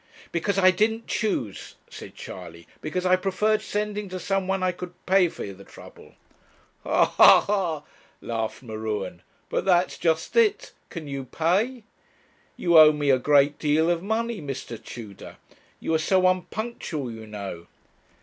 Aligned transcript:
'Because 0.31 0.57
I 0.57 0.71
didn't 0.71 1.05
choose,' 1.05 1.75
said 1.87 2.15
Charley 2.15 2.67
'because 2.81 3.05
I 3.05 3.15
preferred 3.15 3.61
sending 3.61 4.09
to 4.09 4.19
some 4.19 4.47
one 4.47 4.63
I 4.63 4.71
could 4.71 4.93
pay 5.05 5.29
for 5.29 5.45
the 5.45 5.63
trouble.' 5.63 6.15
'Ha 6.83 7.05
ha 7.05 7.41
ha,' 7.41 7.83
laughed 8.19 8.63
M'Ruen; 8.63 9.21
'but 9.47 9.63
that's 9.63 9.99
just 9.99 10.35
it 10.35 10.71
can 10.89 11.07
you 11.07 11.25
pay? 11.25 11.83
You 12.57 12.79
owe 12.79 12.91
me 12.91 13.11
a 13.11 13.19
great 13.19 13.59
deal 13.59 13.91
of 13.91 14.01
money, 14.01 14.41
Mr. 14.41 14.83
Tudor. 14.83 15.37
You 15.79 15.93
are 15.93 15.99
so 15.99 16.25
unpunctual, 16.27 17.11
you 17.11 17.27
know.' 17.27 17.67